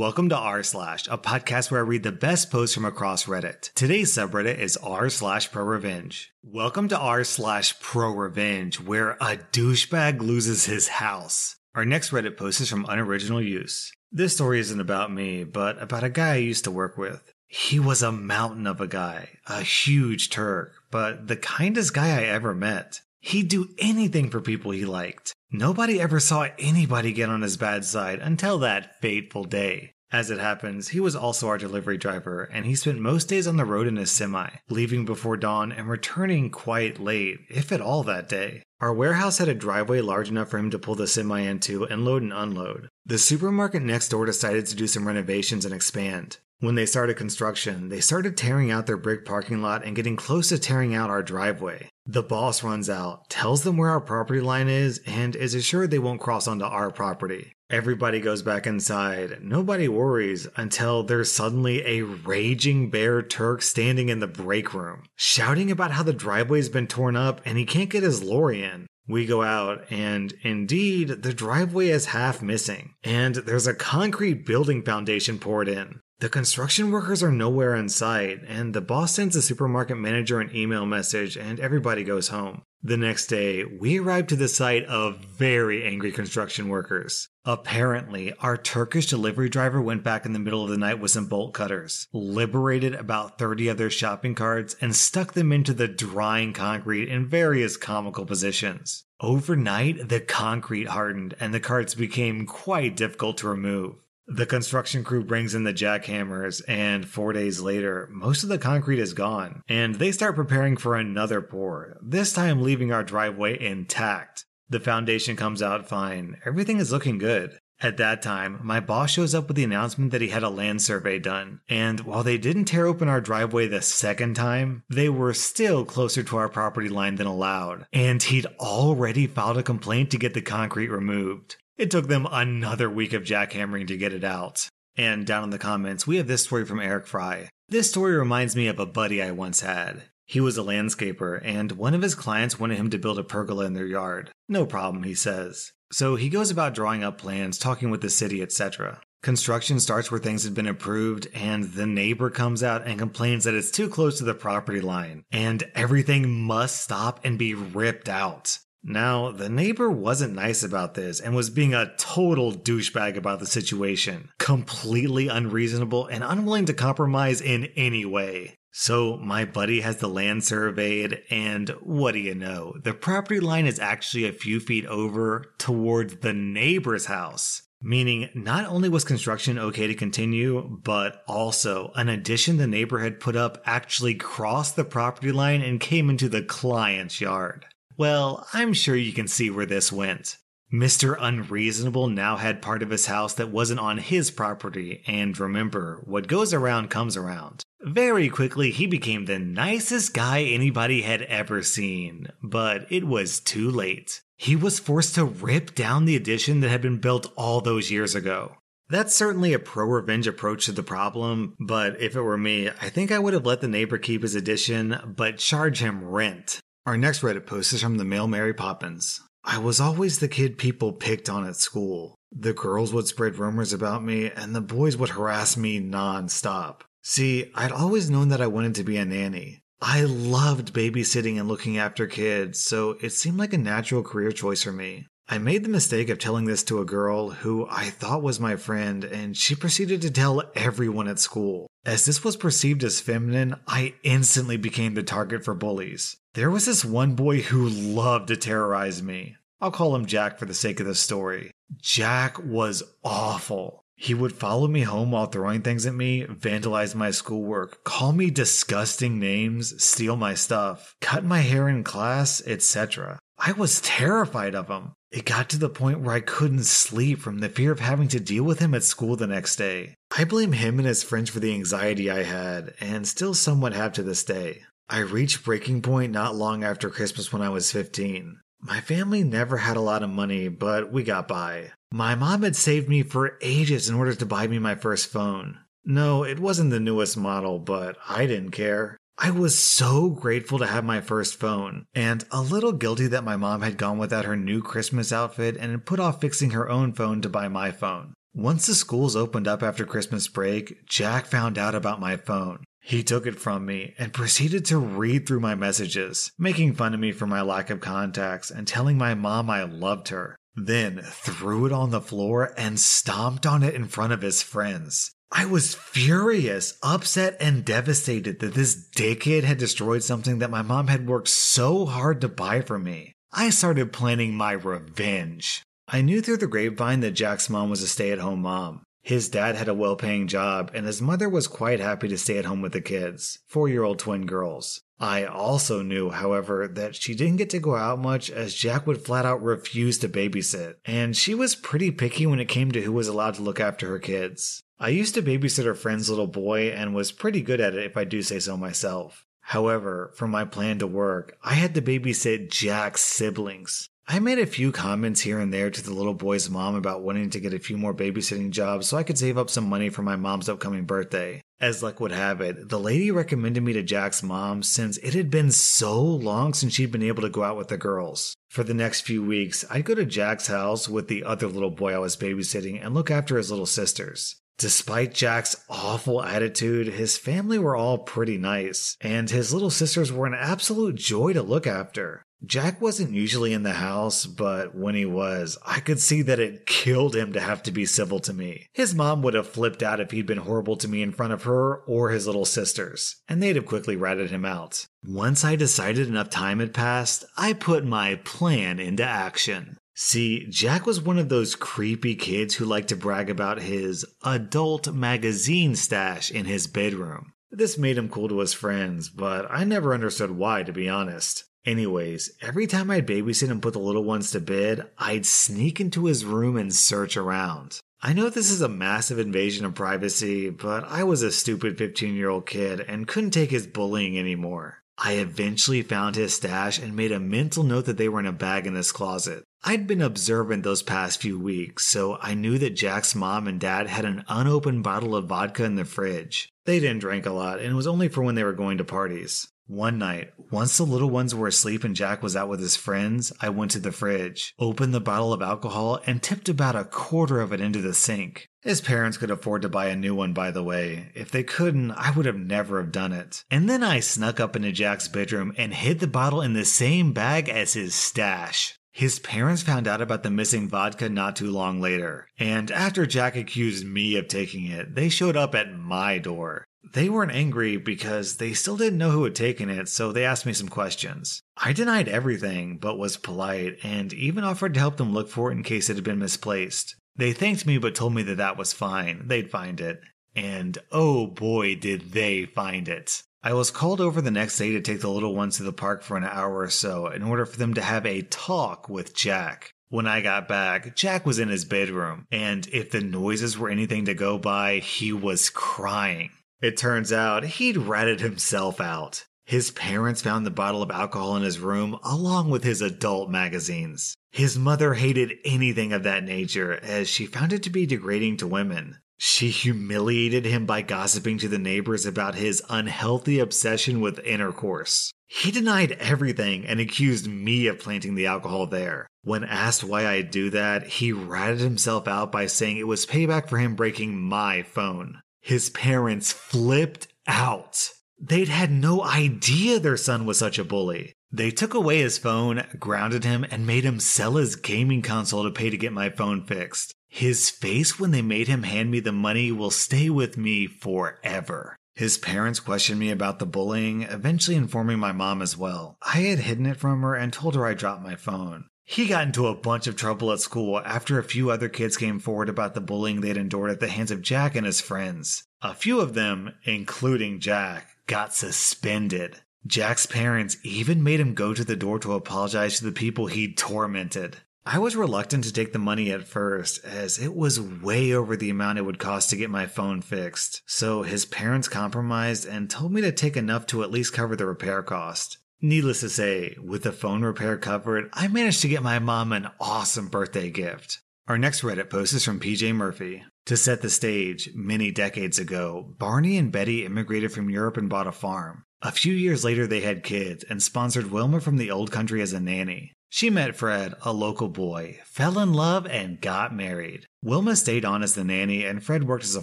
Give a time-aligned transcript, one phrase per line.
[0.00, 3.70] Welcome to r slash, a podcast where I read the best posts from across Reddit.
[3.74, 6.32] Today's subreddit is r slash pro revenge.
[6.42, 11.56] Welcome to r slash pro revenge, where a douchebag loses his house.
[11.74, 13.92] Our next Reddit post is from unoriginal use.
[14.10, 17.34] This story isn't about me, but about a guy I used to work with.
[17.46, 22.22] He was a mountain of a guy, a huge Turk, but the kindest guy I
[22.22, 23.02] ever met.
[23.20, 25.34] He'd do anything for people he liked.
[25.52, 29.94] Nobody ever saw anybody get on his bad side until that fateful day.
[30.12, 33.56] As it happens, he was also our delivery driver, and he spent most days on
[33.56, 38.04] the road in his semi, leaving before dawn and returning quite late, if at all,
[38.04, 38.62] that day.
[38.80, 42.04] Our warehouse had a driveway large enough for him to pull the semi into and
[42.04, 42.88] load and unload.
[43.04, 46.38] The supermarket next door decided to do some renovations and expand.
[46.60, 50.50] When they started construction, they started tearing out their brick parking lot and getting close
[50.50, 51.88] to tearing out our driveway.
[52.12, 56.00] The boss runs out, tells them where our property line is, and is assured they
[56.00, 57.52] won't cross onto our property.
[57.70, 59.38] Everybody goes back inside.
[59.44, 65.70] Nobody worries until there's suddenly a raging bear Turk standing in the break room, shouting
[65.70, 68.88] about how the driveway's been torn up and he can't get his lorry in.
[69.06, 74.82] We go out, and indeed, the driveway is half missing, and there's a concrete building
[74.82, 76.00] foundation poured in.
[76.20, 80.54] The construction workers are nowhere in sight, and the boss sends the supermarket manager an
[80.54, 82.60] email message, and everybody goes home.
[82.82, 87.30] The next day, we arrive to the site of very angry construction workers.
[87.46, 91.24] Apparently, our Turkish delivery driver went back in the middle of the night with some
[91.24, 96.52] bolt cutters, liberated about 30 of their shopping carts, and stuck them into the drying
[96.52, 99.04] concrete in various comical positions.
[99.20, 103.94] Overnight, the concrete hardened and the carts became quite difficult to remove.
[104.32, 109.00] The construction crew brings in the jackhammers, and four days later, most of the concrete
[109.00, 114.44] is gone, and they start preparing for another pour, this time leaving our driveway intact.
[114.68, 117.58] The foundation comes out fine, everything is looking good.
[117.80, 120.80] At that time, my boss shows up with the announcement that he had a land
[120.80, 125.34] survey done, and while they didn't tear open our driveway the second time, they were
[125.34, 130.18] still closer to our property line than allowed, and he'd already filed a complaint to
[130.18, 131.56] get the concrete removed.
[131.80, 134.68] It took them another week of jackhammering to get it out.
[134.98, 137.48] And down in the comments, we have this story from Eric Fry.
[137.70, 140.02] This story reminds me of a buddy I once had.
[140.26, 143.64] He was a landscaper, and one of his clients wanted him to build a pergola
[143.64, 144.30] in their yard.
[144.46, 145.72] No problem, he says.
[145.90, 149.00] So he goes about drawing up plans, talking with the city, etc.
[149.22, 153.54] Construction starts where things had been approved, and the neighbor comes out and complains that
[153.54, 158.58] it's too close to the property line, and everything must stop and be ripped out.
[158.82, 163.46] Now, the neighbor wasn't nice about this and was being a total douchebag about the
[163.46, 168.56] situation, completely unreasonable and unwilling to compromise in any way.
[168.72, 172.74] So, my buddy has the land surveyed, and what do you know?
[172.82, 177.62] The property line is actually a few feet over towards the neighbor's house.
[177.82, 183.20] Meaning, not only was construction okay to continue, but also an addition the neighbor had
[183.20, 187.66] put up actually crossed the property line and came into the client's yard.
[188.00, 190.38] Well, I'm sure you can see where this went.
[190.72, 191.18] Mr.
[191.20, 196.26] Unreasonable now had part of his house that wasn't on his property, and remember, what
[196.26, 197.62] goes around comes around.
[197.82, 203.70] Very quickly, he became the nicest guy anybody had ever seen, but it was too
[203.70, 204.22] late.
[204.38, 208.14] He was forced to rip down the addition that had been built all those years
[208.14, 208.56] ago.
[208.88, 212.88] That's certainly a pro revenge approach to the problem, but if it were me, I
[212.88, 216.62] think I would have let the neighbor keep his addition, but charge him rent.
[216.90, 219.20] Our next Reddit post is from the male Mary Poppins.
[219.44, 222.16] I was always the kid people picked on at school.
[222.32, 226.82] The girls would spread rumors about me, and the boys would harass me non-stop.
[227.04, 229.60] See, I'd always known that I wanted to be a nanny.
[229.80, 234.64] I loved babysitting and looking after kids, so it seemed like a natural career choice
[234.64, 235.06] for me.
[235.28, 238.56] I made the mistake of telling this to a girl who I thought was my
[238.56, 241.68] friend, and she proceeded to tell everyone at school.
[241.86, 246.16] As this was perceived as feminine, I instantly became the target for bullies.
[246.34, 249.36] There was this one boy who loved to terrorize me.
[249.60, 251.50] I'll call him Jack for the sake of the story.
[251.82, 253.82] Jack was awful.
[253.96, 258.30] He would follow me home while throwing things at me, vandalize my schoolwork, call me
[258.30, 263.18] disgusting names, steal my stuff, cut my hair in class, etc.
[263.36, 264.92] I was terrified of him.
[265.10, 268.20] It got to the point where I couldn't sleep from the fear of having to
[268.20, 269.96] deal with him at school the next day.
[270.16, 273.92] I blame him and his friends for the anxiety I had, and still somewhat have
[273.94, 274.62] to this day.
[274.92, 278.40] I reached breaking point not long after Christmas when I was 15.
[278.60, 281.70] My family never had a lot of money, but we got by.
[281.92, 285.60] My mom had saved me for ages in order to buy me my first phone.
[285.84, 288.96] No, it wasn't the newest model, but I didn't care.
[289.16, 293.36] I was so grateful to have my first phone, and a little guilty that my
[293.36, 296.94] mom had gone without her new Christmas outfit and had put off fixing her own
[296.94, 298.14] phone to buy my phone.
[298.34, 302.64] Once the schools opened up after Christmas break, Jack found out about my phone.
[302.80, 307.00] He took it from me and proceeded to read through my messages, making fun of
[307.00, 310.36] me for my lack of contacts and telling my mom I loved her.
[310.56, 315.12] Then threw it on the floor and stomped on it in front of his friends.
[315.32, 320.88] I was furious, upset, and devastated that this dickhead had destroyed something that my mom
[320.88, 323.12] had worked so hard to buy for me.
[323.32, 325.62] I started planning my revenge.
[325.86, 328.82] I knew through the grapevine that Jack's mom was a stay at home mom.
[329.02, 332.38] His dad had a well paying job, and his mother was quite happy to stay
[332.38, 334.82] at home with the kids, four year old twin girls.
[334.98, 339.02] I also knew, however, that she didn't get to go out much as Jack would
[339.02, 342.92] flat out refuse to babysit, and she was pretty picky when it came to who
[342.92, 344.62] was allowed to look after her kids.
[344.78, 347.98] I used to babysit her friend's little boy and was pretty good at it if
[347.98, 349.26] I do say so myself.
[349.40, 353.89] However, for my plan to work, I had to babysit Jack's siblings.
[354.12, 357.30] I made a few comments here and there to the little boy's mom about wanting
[357.30, 360.02] to get a few more babysitting jobs so I could save up some money for
[360.02, 361.40] my mom's upcoming birthday.
[361.60, 365.30] As luck would have it, the lady recommended me to Jack's mom since it had
[365.30, 368.34] been so long since she'd been able to go out with the girls.
[368.48, 371.94] For the next few weeks, I'd go to Jack's house with the other little boy
[371.94, 374.34] I was babysitting and look after his little sisters.
[374.58, 380.26] Despite Jack's awful attitude, his family were all pretty nice, and his little sisters were
[380.26, 382.24] an absolute joy to look after.
[382.44, 386.66] Jack wasn't usually in the house, but when he was, I could see that it
[386.66, 388.66] killed him to have to be civil to me.
[388.72, 391.42] His mom would have flipped out if he'd been horrible to me in front of
[391.42, 394.86] her or his little sisters, and they'd have quickly ratted him out.
[395.04, 399.76] Once I decided enough time had passed, I put my plan into action.
[399.94, 404.94] See, Jack was one of those creepy kids who liked to brag about his adult
[404.94, 407.34] magazine stash in his bedroom.
[407.50, 411.44] This made him cool to his friends, but I never understood why, to be honest.
[411.66, 416.06] Anyways, every time I'd babysit and put the little ones to bed, I'd sneak into
[416.06, 417.80] his room and search around.
[418.02, 422.14] I know this is a massive invasion of privacy, but I was a stupid 15
[422.14, 424.78] year old kid and couldn't take his bullying anymore.
[424.96, 428.32] I eventually found his stash and made a mental note that they were in a
[428.32, 429.44] bag in his closet.
[429.62, 433.86] I'd been observant those past few weeks, so I knew that Jack's mom and dad
[433.86, 436.48] had an unopened bottle of vodka in the fridge.
[436.64, 438.84] They didn't drink a lot, and it was only for when they were going to
[438.84, 439.48] parties.
[439.70, 443.32] One night, once the little ones were asleep and Jack was out with his friends,
[443.40, 447.40] I went to the fridge, opened the bottle of alcohol, and tipped about a quarter
[447.40, 448.48] of it into the sink.
[448.62, 451.12] His parents could afford to buy a new one, by the way.
[451.14, 453.44] If they couldn't, I would have never have done it.
[453.48, 457.12] And then I snuck up into Jack's bedroom and hid the bottle in the same
[457.12, 458.76] bag as his stash.
[458.90, 463.36] His parents found out about the missing vodka not too long later, and after Jack
[463.36, 466.66] accused me of taking it, they showed up at my door.
[466.92, 470.46] They weren't angry because they still didn't know who had taken it, so they asked
[470.46, 471.42] me some questions.
[471.56, 475.54] I denied everything, but was polite and even offered to help them look for it
[475.54, 476.96] in case it had been misplaced.
[477.16, 480.00] They thanked me but told me that that was fine, they'd find it.
[480.34, 483.22] And oh boy, did they find it.
[483.42, 486.02] I was called over the next day to take the little ones to the park
[486.02, 489.72] for an hour or so in order for them to have a talk with Jack.
[489.88, 494.04] When I got back, Jack was in his bedroom, and if the noises were anything
[494.04, 496.30] to go by, he was crying.
[496.60, 499.24] It turns out he'd ratted himself out.
[499.44, 504.14] His parents found the bottle of alcohol in his room along with his adult magazines.
[504.30, 508.46] His mother hated anything of that nature as she found it to be degrading to
[508.46, 508.98] women.
[509.16, 515.12] She humiliated him by gossiping to the neighbors about his unhealthy obsession with intercourse.
[515.26, 519.06] He denied everything and accused me of planting the alcohol there.
[519.22, 523.48] When asked why I'd do that, he ratted himself out by saying it was payback
[523.48, 525.20] for him breaking my phone.
[525.40, 527.90] His parents flipped out.
[528.18, 531.14] They'd had no idea their son was such a bully.
[531.32, 535.50] They took away his phone, grounded him, and made him sell his gaming console to
[535.50, 536.92] pay to get my phone fixed.
[537.08, 541.76] His face when they made him hand me the money will stay with me forever.
[541.94, 545.96] His parents questioned me about the bullying, eventually informing my mom as well.
[546.02, 548.66] I had hidden it from her and told her I dropped my phone.
[548.90, 552.18] He got into a bunch of trouble at school after a few other kids came
[552.18, 555.44] forward about the bullying they'd endured at the hands of Jack and his friends.
[555.62, 559.36] A few of them, including Jack, got suspended.
[559.64, 563.56] Jack's parents even made him go to the door to apologize to the people he'd
[563.56, 564.38] tormented.
[564.66, 568.50] I was reluctant to take the money at first, as it was way over the
[568.50, 570.62] amount it would cost to get my phone fixed.
[570.66, 574.46] So his parents compromised and told me to take enough to at least cover the
[574.46, 575.38] repair cost.
[575.62, 579.48] Needless to say, with the phone repair covered, I managed to get my mom an
[579.60, 581.00] awesome birthday gift.
[581.28, 583.24] Our next Reddit post is from PJ Murphy.
[583.44, 588.06] To set the stage, many decades ago, Barney and Betty immigrated from Europe and bought
[588.06, 588.64] a farm.
[588.80, 592.32] A few years later, they had kids and sponsored Wilma from the old country as
[592.32, 592.94] a nanny.
[593.10, 597.04] She met Fred, a local boy, fell in love, and got married.
[597.22, 599.42] Wilma stayed on as the nanny, and Fred worked as a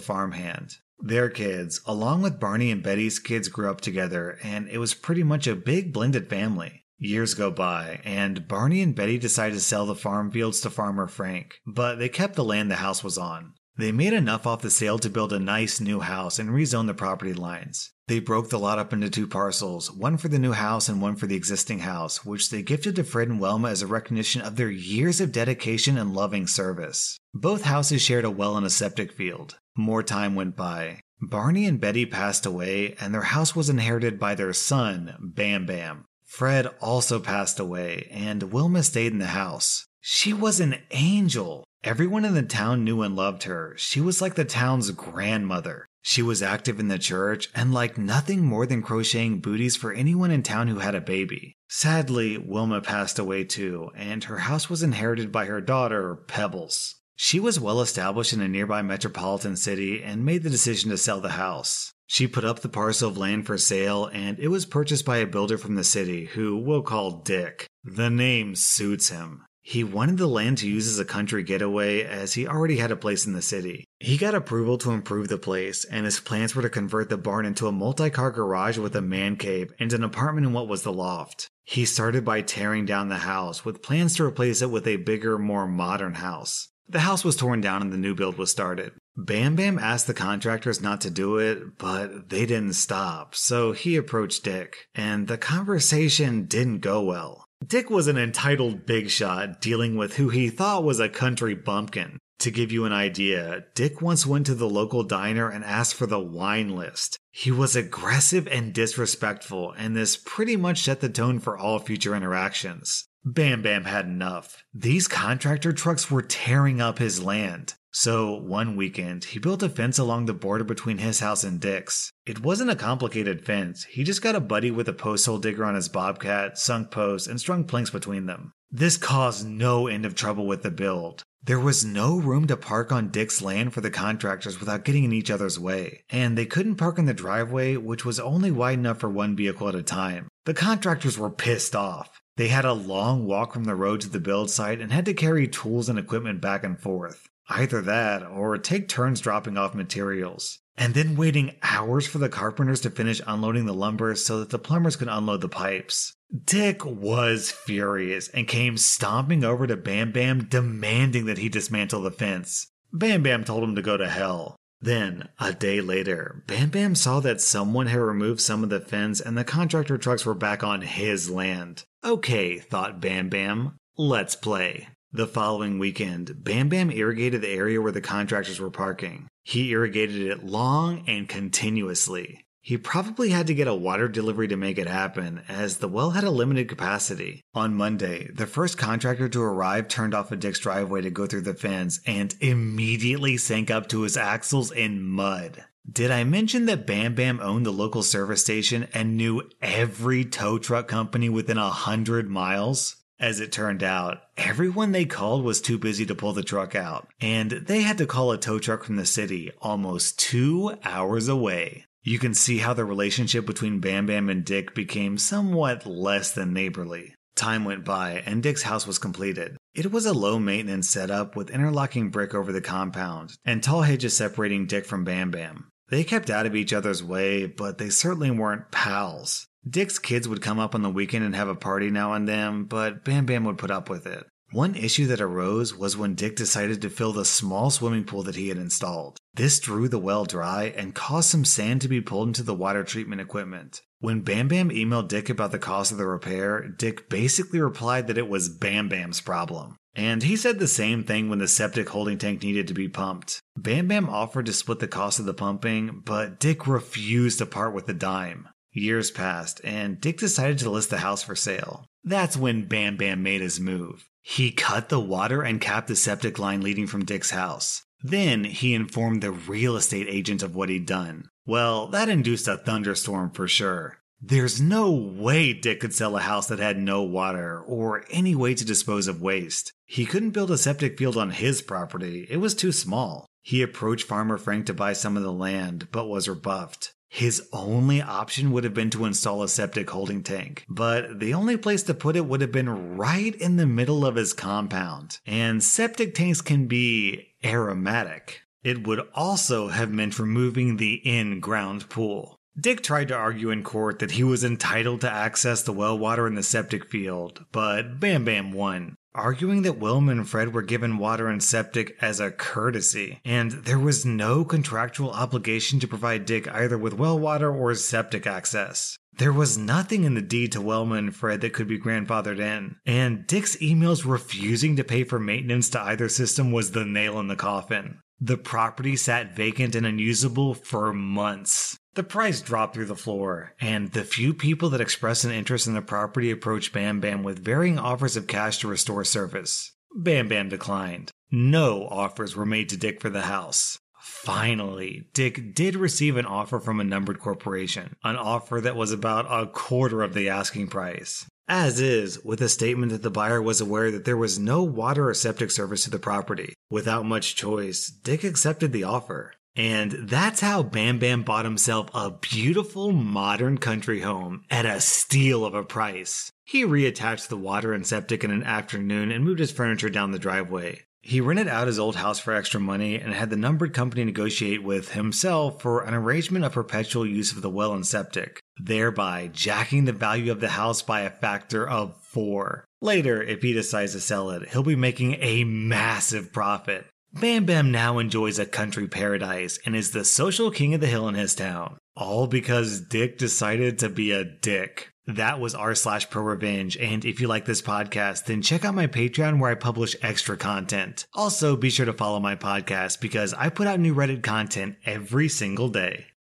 [0.00, 0.78] farmhand.
[1.00, 5.22] Their kids, along with Barney and Betty's kids, grew up together, and it was pretty
[5.22, 6.84] much a big blended family.
[6.98, 11.06] Years go by, and Barney and Betty decide to sell the farm fields to Farmer
[11.06, 13.52] Frank, but they kept the land the house was on.
[13.76, 16.94] They made enough off the sale to build a nice new house and rezone the
[16.94, 17.92] property lines.
[18.08, 21.14] They broke the lot up into two parcels, one for the new house and one
[21.14, 24.56] for the existing house, which they gifted to Fred and Wilma as a recognition of
[24.56, 27.16] their years of dedication and loving service.
[27.32, 29.58] Both houses shared a well and a septic field.
[29.78, 31.02] More time went by.
[31.20, 36.04] Barney and Betty passed away, and their house was inherited by their son, Bam Bam.
[36.26, 39.86] Fred also passed away, and Wilma stayed in the house.
[40.00, 41.64] She was an angel.
[41.84, 43.74] Everyone in the town knew and loved her.
[43.76, 45.86] She was like the town's grandmother.
[46.02, 50.32] She was active in the church and liked nothing more than crocheting booties for anyone
[50.32, 51.54] in town who had a baby.
[51.68, 56.96] Sadly, Wilma passed away too, and her house was inherited by her daughter, Pebbles.
[57.20, 61.20] She was well established in a nearby metropolitan city and made the decision to sell
[61.20, 61.92] the house.
[62.06, 65.26] She put up the parcel of land for sale and it was purchased by a
[65.26, 67.66] builder from the city who we'll call Dick.
[67.82, 69.42] The name suits him.
[69.62, 72.96] He wanted the land to use as a country getaway as he already had a
[72.96, 73.84] place in the city.
[73.98, 77.44] He got approval to improve the place, and his plans were to convert the barn
[77.44, 80.84] into a multi car garage with a man cave and an apartment in what was
[80.84, 81.48] the loft.
[81.64, 85.36] He started by tearing down the house with plans to replace it with a bigger,
[85.36, 86.68] more modern house.
[86.88, 88.92] The house was torn down and the new build was started.
[89.16, 93.96] Bam Bam asked the contractors not to do it, but they didn't stop, so he
[93.96, 97.44] approached Dick, and the conversation didn't go well.
[97.66, 102.18] Dick was an entitled big shot dealing with who he thought was a country bumpkin.
[102.40, 106.06] To give you an idea, Dick once went to the local diner and asked for
[106.06, 107.18] the wine list.
[107.32, 112.14] He was aggressive and disrespectful, and this pretty much set the tone for all future
[112.14, 113.07] interactions.
[113.24, 114.64] Bam Bam had enough.
[114.72, 117.74] These contractor trucks were tearing up his land.
[117.90, 122.12] So, one weekend, he built a fence along the border between his house and Dick's.
[122.26, 123.84] It wasn't a complicated fence.
[123.84, 127.26] He just got a buddy with a post hole digger on his bobcat, sunk posts,
[127.26, 128.52] and strung planks between them.
[128.70, 131.22] This caused no end of trouble with the build.
[131.42, 135.12] There was no room to park on Dick's land for the contractors without getting in
[135.12, 139.00] each other's way, and they couldn't park in the driveway, which was only wide enough
[139.00, 140.28] for one vehicle at a time.
[140.44, 142.20] The contractors were pissed off.
[142.38, 145.12] They had a long walk from the road to the build site and had to
[145.12, 147.28] carry tools and equipment back and forth.
[147.48, 150.60] Either that, or take turns dropping off materials.
[150.76, 154.58] And then waiting hours for the carpenters to finish unloading the lumber so that the
[154.60, 156.14] plumbers could unload the pipes.
[156.44, 162.12] Dick was furious and came stomping over to Bam Bam demanding that he dismantle the
[162.12, 162.68] fence.
[162.92, 164.54] Bam Bam told him to go to hell.
[164.80, 169.20] Then, a day later, Bam Bam saw that someone had removed some of the fence
[169.20, 171.82] and the contractor trucks were back on his land.
[172.04, 174.88] Okay, thought Bam Bam, let's play.
[175.12, 179.26] The following weekend, Bam Bam irrigated the area where the contractors were parking.
[179.42, 182.44] He irrigated it long and continuously.
[182.60, 186.10] He probably had to get a water delivery to make it happen, as the well
[186.10, 187.40] had a limited capacity.
[187.52, 191.40] On Monday, the first contractor to arrive turned off a Dick's driveway to go through
[191.40, 195.64] the fence and immediately sank up to his axles in mud.
[195.90, 200.58] Did I mention that Bam Bam owned the local service station and knew every tow
[200.58, 202.96] truck company within a hundred miles?
[203.18, 207.08] As it turned out, everyone they called was too busy to pull the truck out,
[207.20, 211.86] and they had to call a tow truck from the city almost two hours away.
[212.02, 216.52] You can see how the relationship between Bam Bam and Dick became somewhat less than
[216.52, 217.14] neighborly.
[217.34, 219.56] Time went by, and Dick's house was completed.
[219.74, 224.16] It was a low maintenance setup with interlocking brick over the compound, and tall hedges
[224.16, 225.70] separating Dick from Bam Bam.
[225.90, 229.46] They kept out of each other's way, but they certainly weren't pals.
[229.68, 232.64] Dick's kids would come up on the weekend and have a party now and then,
[232.64, 234.26] but Bam Bam would put up with it.
[234.50, 238.36] One issue that arose was when Dick decided to fill the small swimming pool that
[238.36, 239.18] he had installed.
[239.34, 242.82] This drew the well dry and caused some sand to be pulled into the water
[242.82, 243.82] treatment equipment.
[244.00, 248.16] When Bam Bam emailed Dick about the cost of the repair, Dick basically replied that
[248.16, 249.76] it was Bam Bam's problem.
[249.94, 253.40] And he said the same thing when the septic holding tank needed to be pumped.
[253.56, 257.74] Bam Bam offered to split the cost of the pumping, but Dick refused to part
[257.74, 258.48] with a dime.
[258.72, 261.84] Years passed, and Dick decided to list the house for sale.
[262.04, 264.07] That's when Bam Bam made his move.
[264.30, 267.84] He cut the water and capped the septic line leading from Dick's house.
[268.02, 271.30] Then he informed the real estate agent of what he'd done.
[271.46, 274.00] Well, that induced a thunderstorm for sure.
[274.20, 278.54] There's no way Dick could sell a house that had no water or any way
[278.54, 279.72] to dispose of waste.
[279.86, 283.26] He couldn't build a septic field on his property, it was too small.
[283.40, 286.92] He approached Farmer Frank to buy some of the land, but was rebuffed.
[287.08, 291.56] His only option would have been to install a septic holding tank, but the only
[291.56, 295.18] place to put it would have been right in the middle of his compound.
[295.26, 298.42] And septic tanks can be aromatic.
[298.62, 302.38] It would also have meant removing the in ground pool.
[302.60, 306.26] Dick tried to argue in court that he was entitled to access the well water
[306.26, 310.98] in the septic field, but Bam Bam won, arguing that Wilma and Fred were given
[310.98, 316.48] water and septic as a courtesy, and there was no contractual obligation to provide Dick
[316.48, 318.98] either with well water or septic access.
[319.18, 322.76] There was nothing in the deed to Wilma and Fred that could be grandfathered in,
[322.86, 327.26] and Dick's emails refusing to pay for maintenance to either system was the nail in
[327.26, 327.98] the coffin.
[328.20, 331.78] The property sat vacant and unusable for months.
[331.98, 335.74] The price dropped through the floor, and the few people that expressed an interest in
[335.74, 339.72] the property approached Bam Bam with varying offers of cash to restore service.
[339.96, 341.10] Bam Bam declined.
[341.32, 343.80] No offers were made to Dick for the house.
[344.00, 349.26] Finally, Dick did receive an offer from a numbered corporation, an offer that was about
[349.28, 351.26] a quarter of the asking price.
[351.48, 355.08] As is, with a statement that the buyer was aware that there was no water
[355.08, 356.54] or septic service to the property.
[356.70, 359.32] Without much choice, Dick accepted the offer.
[359.58, 365.44] And that's how Bam Bam bought himself a beautiful modern country home at a steal
[365.44, 366.30] of a price.
[366.44, 370.18] He reattached the water and septic in an afternoon and moved his furniture down the
[370.20, 370.82] driveway.
[371.00, 374.62] He rented out his old house for extra money and had the numbered company negotiate
[374.62, 379.86] with himself for an arrangement of perpetual use of the well and septic, thereby jacking
[379.86, 382.64] the value of the house by a factor of four.
[382.80, 386.86] Later, if he decides to sell it, he'll be making a massive profit.
[387.20, 391.08] Bam Bam now enjoys a country paradise and is the social king of the hill
[391.08, 391.76] in his town.
[391.96, 394.92] All because Dick decided to be a dick.
[395.08, 396.76] That was r slash pro revenge.
[396.76, 400.36] And if you like this podcast, then check out my Patreon where I publish extra
[400.36, 401.06] content.
[401.12, 405.28] Also, be sure to follow my podcast because I put out new Reddit content every
[405.28, 406.08] single day.